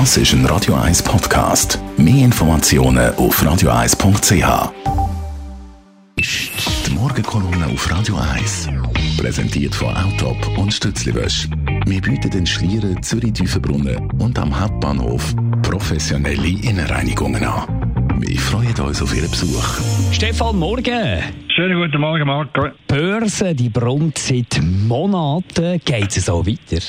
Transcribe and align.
Das 0.00 0.16
ist 0.16 0.32
ein 0.32 0.44
Radio 0.46 0.74
1 0.74 1.04
Podcast. 1.04 1.78
Mehr 1.96 2.24
Informationen 2.24 3.14
auf 3.14 3.40
radio1.ch. 3.40 4.72
Die 6.18 6.90
Morgenkolumne 6.92 7.66
auf 7.66 7.88
Radio 7.92 8.16
1. 8.16 8.70
Präsentiert 9.16 9.72
von 9.72 9.96
Autop 9.96 10.58
und 10.58 10.74
Stützliwösch. 10.74 11.48
Wir 11.86 12.00
bieten 12.00 12.28
den 12.28 12.44
Schlieren, 12.44 13.00
Zürich-Tiefenbrunnen 13.04 14.10
und 14.18 14.36
am 14.36 14.58
Hauptbahnhof 14.58 15.32
professionelle 15.62 16.48
Innenreinigungen 16.48 17.44
an. 17.44 18.18
Wir 18.18 18.40
freuen 18.40 18.74
uns 18.80 19.00
auf 19.00 19.14
Ihren 19.14 19.30
Besuch. 19.30 19.78
Stefan, 20.10 20.58
morgen. 20.58 21.22
Schönen 21.54 21.80
guten 21.80 22.00
Morgen, 22.00 22.26
Marco. 22.26 22.66
Börse, 22.88 23.54
die 23.54 23.68
brummt 23.68 24.18
seit 24.18 24.60
Monaten. 24.60 25.80
Geht 25.84 26.16
es 26.16 26.26
so 26.26 26.44
weiter? 26.44 26.82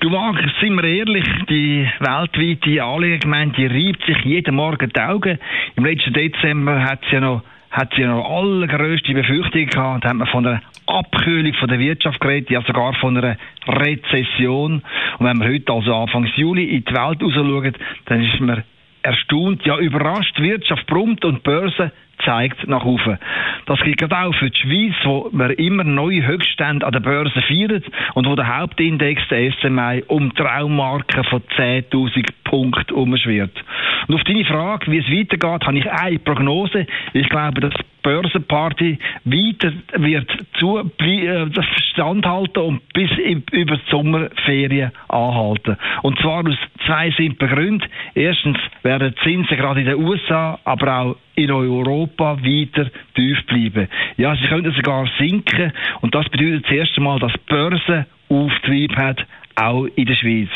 Du 0.00 0.10
Marc, 0.10 0.38
sind 0.60 0.76
wir 0.76 0.84
ehrlich, 0.84 1.24
die 1.50 1.84
weltweite 1.98 2.84
Anlegergemeinde 2.84 3.56
die 3.56 3.66
reibt 3.66 4.04
sich 4.06 4.18
jeden 4.24 4.54
Morgen 4.54 4.92
die 4.94 5.00
Augen. 5.00 5.40
Im 5.74 5.84
letzten 5.84 6.12
Dezember 6.12 6.84
hat 6.84 7.00
sie 7.08 7.14
ja 7.14 7.20
noch 7.20 7.42
hat 7.72 7.92
sie 7.94 8.02
ja 8.02 8.08
noch 8.08 8.24
allergrößte 8.24 9.12
Befürchtungen 9.12 9.66
gehabt. 9.66 10.04
Da 10.04 10.10
hat 10.10 10.16
man 10.16 10.28
von 10.28 10.46
einer 10.46 10.62
Abkühlung 10.86 11.52
von 11.54 11.68
der 11.68 11.80
Wirtschaft 11.80 12.20
geredet, 12.20 12.48
ja 12.48 12.62
sogar 12.62 12.94
von 12.94 13.16
einer 13.16 13.36
Rezession. 13.66 14.82
Und 15.18 15.26
wenn 15.26 15.40
wir 15.40 15.48
heute 15.48 15.72
also 15.72 15.92
Anfang 15.92 16.30
Juli 16.36 16.76
in 16.76 16.84
die 16.84 16.94
Welt 16.94 17.20
raus 17.20 17.34
schauen, 17.34 17.74
dann 18.06 18.22
ist 18.22 18.40
man 18.40 18.62
erstaunt, 19.08 19.64
ja 19.64 19.78
überrascht, 19.78 20.38
Wirtschaft 20.38 20.86
brummt 20.86 21.24
und 21.24 21.42
Börse 21.42 21.92
zeigt 22.24 22.66
nach 22.66 22.84
oben. 22.84 23.18
Das 23.66 23.80
gilt 23.80 23.98
gerade 23.98 24.18
auch 24.18 24.34
für 24.34 24.50
die 24.50 24.58
Schweiz, 24.58 24.94
wo 25.04 25.30
wir 25.32 25.58
immer 25.58 25.84
neue 25.84 26.26
Höchststände 26.26 26.84
an 26.84 26.92
der 26.92 27.00
Börse 27.00 27.40
feiern 27.42 27.82
und 28.14 28.26
wo 28.26 28.34
der 28.34 28.58
Hauptindex, 28.58 29.22
der 29.28 29.52
SMI, 29.52 30.04
um 30.08 30.34
Traummarken 30.34 31.24
von 31.24 31.42
10.000 31.56 32.26
Punkten 32.44 32.94
umschwirrt. 32.94 33.64
Und 34.08 34.14
auf 34.14 34.24
deine 34.24 34.44
Frage, 34.44 34.90
wie 34.90 34.98
es 34.98 35.06
weitergeht, 35.06 35.66
habe 35.66 35.78
ich 35.78 35.90
eine 35.90 36.18
Prognose. 36.18 36.86
Ich 37.12 37.28
glaube, 37.28 37.60
dass 37.60 37.74
Börsenparty 38.02 38.98
weiter 39.24 39.72
wird 39.96 40.30
zu, 40.58 40.78
äh, 40.78 41.46
standhalten 41.90 42.62
und 42.62 42.92
bis 42.92 43.10
über 43.52 43.76
die 43.76 43.90
Sommerferien 43.90 44.92
anhalten. 45.08 45.76
Und 46.02 46.18
zwar 46.20 46.46
aus 46.46 46.56
zwei 46.86 47.10
simplen 47.12 47.50
Gründen. 47.50 47.88
Erstens 48.14 48.58
werden 48.82 49.14
die 49.14 49.22
Zinsen 49.22 49.56
gerade 49.56 49.80
in 49.80 49.86
den 49.86 50.04
USA, 50.04 50.58
aber 50.64 51.00
auch 51.00 51.16
in 51.34 51.50
Europa 51.50 52.38
weiter 52.42 52.90
tief 53.14 53.44
bleiben. 53.46 53.88
Ja, 54.16 54.34
sie 54.36 54.46
könnten 54.46 54.72
sogar 54.72 55.08
sinken 55.18 55.72
und 56.00 56.14
das 56.14 56.28
bedeutet 56.28 56.64
das 56.64 56.72
erste 56.72 57.00
Mal, 57.00 57.18
dass 57.18 57.32
die 57.32 57.40
Börse 57.48 58.06
Auftrieb 58.30 58.94
hat, 58.96 59.24
auch 59.60 59.86
in 59.96 60.06
der 60.06 60.14
Schweiz. 60.14 60.50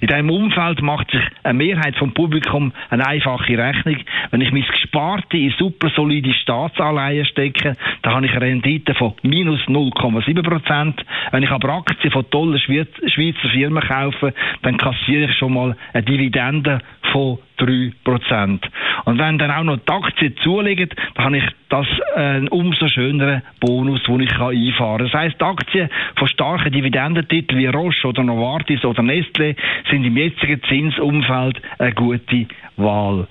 In 0.00 0.06
diesem 0.06 0.30
Umfeld 0.30 0.80
macht 0.80 1.10
sich 1.10 1.22
eine 1.42 1.58
Mehrheit 1.58 1.96
vom 1.96 2.12
Publikum 2.12 2.72
eine 2.90 3.06
einfache 3.06 3.58
Rechnung. 3.58 3.96
Wenn 4.30 4.40
ich 4.40 4.52
mein 4.52 4.64
Gesparte 4.64 5.36
in 5.36 5.52
super 5.58 5.90
solide 5.90 6.32
Staatsanleihen 6.34 7.26
stecke, 7.26 7.76
dann 8.02 8.14
habe 8.14 8.26
ich 8.26 8.32
eine 8.32 8.42
Rendite 8.42 8.94
von 8.94 9.14
minus 9.22 9.60
0,7 9.62 10.42
Prozent. 10.42 11.04
Wenn 11.32 11.42
ich 11.42 11.50
aber 11.50 11.70
Aktien 11.70 12.12
von 12.12 12.28
tollen 12.30 12.58
Schweizer 12.60 13.48
Firmen 13.50 13.82
kaufe, 13.82 14.32
dann 14.62 14.76
kassiere 14.76 15.30
ich 15.30 15.36
schon 15.36 15.54
mal 15.54 15.76
eine 15.92 16.02
Dividende 16.04 16.78
von 17.12 17.38
3%. 17.58 18.60
Und 19.04 19.18
wenn 19.18 19.38
dann 19.38 19.50
auch 19.50 19.64
noch 19.64 19.78
die 19.78 19.92
Aktien 19.92 20.36
zulegen, 20.42 20.88
dann 21.14 21.24
habe 21.24 21.38
ich 21.38 21.44
das 21.68 21.86
äh, 22.16 22.20
einen 22.20 22.48
umso 22.48 22.88
schöneren 22.88 23.42
Bonus, 23.60 24.02
den 24.04 24.20
ich 24.20 24.32
einfahren 24.32 24.98
kann. 24.98 25.06
Das 25.06 25.12
heisst, 25.12 25.42
Aktien 25.42 25.88
von 26.16 26.28
starken 26.28 26.72
Dividendentiteln 26.72 27.60
wie 27.60 27.66
Roche 27.66 28.08
oder 28.08 28.22
Novartis 28.22 28.84
oder 28.84 29.02
Nestle 29.02 29.56
sind 29.90 30.04
im 30.04 30.16
jetzigen 30.16 30.62
Zinsumfeld 30.64 31.60
eine 31.78 31.92
gute 31.92 32.46
Wahl. 32.76 33.26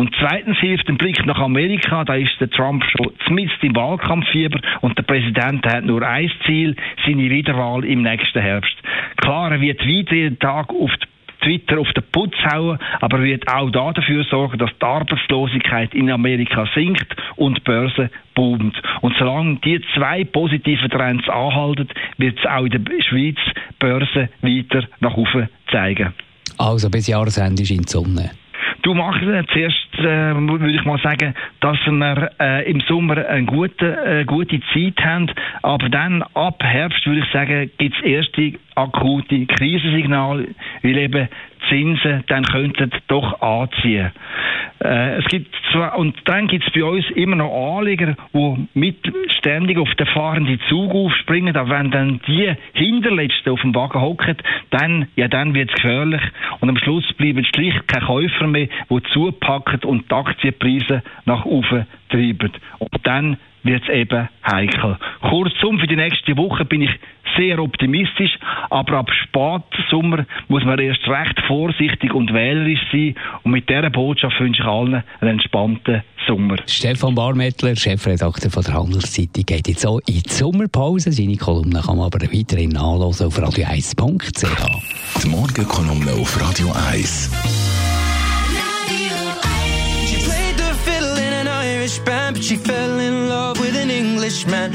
Und 0.00 0.14
zweitens 0.18 0.56
hilft 0.58 0.88
ein 0.88 0.96
Blick 0.96 1.26
nach 1.26 1.38
Amerika, 1.38 2.04
da 2.04 2.14
ist 2.14 2.40
der 2.40 2.48
Trump 2.48 2.82
schon 2.84 3.12
zumindest 3.26 3.62
im 3.62 3.76
Wahlkampffieber 3.76 4.58
und 4.80 4.96
der 4.96 5.02
Präsident 5.02 5.66
hat 5.66 5.84
nur 5.84 6.00
ein 6.00 6.30
Ziel, 6.46 6.74
seine 7.04 7.28
Wiederwahl 7.28 7.84
im 7.84 8.00
nächsten 8.00 8.40
Herbst. 8.40 8.76
Klar, 9.18 9.52
er 9.52 9.60
wird 9.60 9.84
wieder 9.84 10.14
jeden 10.14 10.38
Tag 10.38 10.70
auf 10.70 10.90
die 11.02 11.09
Twitter 11.40 11.78
auf 11.78 11.92
den 11.92 12.04
Putz 12.12 12.34
hauen, 12.52 12.78
aber 13.00 13.22
wird 13.22 13.48
auch 13.48 13.70
da 13.70 13.92
dafür 13.92 14.24
sorgen, 14.24 14.58
dass 14.58 14.70
die 14.80 14.84
Arbeitslosigkeit 14.84 15.94
in 15.94 16.10
Amerika 16.10 16.68
sinkt 16.74 17.14
und 17.36 17.58
die 17.58 17.62
Börse 17.62 18.10
boomt. 18.34 18.80
Und 19.00 19.14
solange 19.18 19.56
die 19.64 19.80
zwei 19.94 20.24
positiven 20.24 20.90
Trends 20.90 21.28
anhalten, 21.28 21.88
wird 22.18 22.38
es 22.38 22.46
auch 22.46 22.64
in 22.64 22.70
der 22.70 23.02
Schweiz 23.02 23.38
Börse 23.78 24.28
weiter 24.42 24.86
nach 25.00 25.16
oben 25.16 25.48
zeigen. 25.70 26.12
Also 26.58 26.90
bis 26.90 27.06
Jahresende 27.06 27.62
ist 27.62 27.70
in 27.70 27.82
die 27.82 27.88
Sonne. 27.88 28.30
Du 28.82 28.94
machst 28.94 29.22
äh, 29.22 29.44
zuerst, 29.52 29.88
äh, 29.98 30.34
würde 30.34 30.70
ich 30.70 30.84
mal 30.84 30.98
sagen, 30.98 31.34
dass 31.60 31.78
wir 31.86 32.30
äh, 32.40 32.70
im 32.70 32.80
Sommer 32.80 33.26
eine 33.26 33.44
gute, 33.44 34.20
äh, 34.20 34.24
gute 34.24 34.60
Zeit 34.72 35.04
haben, 35.04 35.30
aber 35.62 35.88
dann 35.88 36.22
ab 36.34 36.62
Herbst, 36.62 37.06
würde 37.06 37.20
ich 37.20 37.32
sagen, 37.32 37.70
gibt 37.76 37.96
es 37.96 38.02
erste 38.02 38.52
akute 38.74 39.46
Krisensignale, 39.46 40.48
weil 40.82 40.96
eben 40.96 41.28
Zinsen 41.70 42.24
dann 42.28 42.44
könnten 42.44 42.90
doch 43.08 43.40
anziehen. 43.40 44.10
Äh, 44.82 45.18
es 45.18 45.24
gibt 45.26 45.54
zwar, 45.72 45.96
und 45.98 46.16
dann 46.24 46.48
gibt 46.48 46.66
es 46.66 46.72
bei 46.72 46.84
uns 46.84 47.08
immer 47.10 47.36
noch 47.36 47.78
Anleger, 47.78 48.16
die 48.34 48.68
mit 48.74 48.98
ständig 49.38 49.78
auf 49.78 49.94
den 49.94 50.06
fahrenden 50.06 50.60
Zug 50.68 50.92
aufspringen, 50.92 51.56
aber 51.56 51.70
wenn 51.70 51.90
dann 51.90 52.20
die 52.26 52.52
Hinterletzten 52.74 53.52
auf 53.52 53.60
dem 53.60 53.74
Wagen 53.74 54.00
hocken, 54.00 54.36
dann, 54.70 55.08
ja, 55.16 55.28
dann 55.28 55.54
wird 55.54 55.70
es 55.70 55.76
gefährlich 55.76 56.22
und 56.60 56.68
am 56.68 56.76
Schluss 56.76 57.10
bleiben 57.14 57.44
schlicht 57.44 57.88
keine 57.88 58.06
Käufer 58.06 58.46
mehr, 58.46 58.68
die 58.90 59.02
zupacken 59.12 59.80
und 59.84 60.10
die 60.10 60.14
Aktienpreise 60.14 61.02
nach 61.24 61.44
oben 61.44 61.86
treiben. 62.10 62.52
Und 62.78 63.06
dann 63.06 63.36
wird 63.62 63.82
es 63.82 63.88
eben 63.88 64.28
heikel. 64.50 64.96
Kurzum, 65.20 65.78
für 65.78 65.86
die 65.86 65.96
nächste 65.96 66.36
Woche 66.36 66.64
bin 66.64 66.82
ich 66.82 66.90
sehr 67.36 67.58
optimistisch, 67.58 68.38
aber 68.70 68.98
ab 68.98 69.10
Spätsommer 69.10 70.26
muss 70.48 70.64
man 70.64 70.78
erst 70.78 71.06
recht 71.06 71.40
vorsichtig 71.46 72.14
und 72.14 72.32
wählerisch 72.32 72.80
sein 72.92 73.14
und 73.42 73.52
mit 73.52 73.68
dieser 73.68 73.90
Botschaft 73.90 74.38
wünsche 74.40 74.62
ich 74.62 74.68
allen 74.68 75.02
einen 75.20 75.30
entspannten 75.30 76.02
Sommer. 76.26 76.56
Stefan 76.66 77.14
Barmettler, 77.14 77.74
Chefredakteur 77.76 78.50
von 78.50 78.62
der 78.62 78.74
Handelszeitung, 78.74 79.44
geht 79.44 79.68
jetzt 79.68 79.86
auch 79.86 80.00
in 80.06 80.22
die 80.22 80.28
Sommerpause. 80.28 81.12
Seine 81.12 81.36
Kolumne 81.36 81.80
kann 81.80 81.96
man 81.96 82.06
aber 82.06 82.20
weiterhin 82.20 82.70
nachlesen 82.70 83.26
auf 83.26 83.38
radio1.ch. 83.38 85.22
Die 85.22 85.28
Morgenkolumne 85.28 86.12
auf 86.12 86.40
Radio 86.40 86.72
1. 86.90 87.30
She 92.50 92.56
fell 92.56 92.98
in 92.98 93.28
love 93.28 93.60
with 93.60 93.76
an 93.76 93.90
Englishman. 93.90 94.74